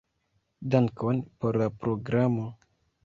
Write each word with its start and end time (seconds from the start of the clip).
Dankon 0.75 1.21
por 1.43 1.59
la 1.63 1.69
programo. 1.85 2.49